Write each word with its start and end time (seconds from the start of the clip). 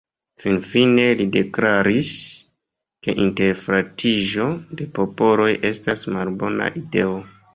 Finfine 0.43 1.03
li 1.19 1.25
deklaris, 1.35 2.13
ke 3.07 3.15
interfratiĝo 3.25 4.49
de 4.79 4.87
popoloj 4.97 5.53
estas 5.71 6.07
malbona 6.17 6.73
ideo. 6.83 7.15